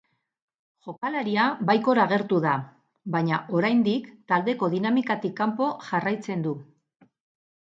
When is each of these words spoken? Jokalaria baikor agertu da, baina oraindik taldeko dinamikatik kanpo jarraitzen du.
Jokalaria 0.85 1.43
baikor 1.69 2.01
agertu 2.03 2.39
da, 2.45 2.53
baina 3.17 3.39
oraindik 3.59 4.09
taldeko 4.33 4.71
dinamikatik 4.77 5.37
kanpo 5.43 5.69
jarraitzen 5.91 6.43
du. 6.51 6.57